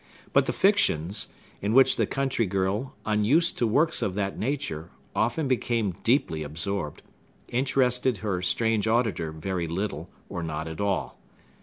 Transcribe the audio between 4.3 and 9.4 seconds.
nature, often became deeply absorbed—interested her strange auditor